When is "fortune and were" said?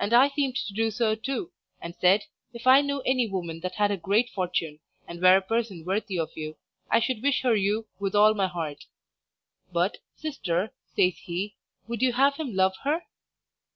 4.30-5.36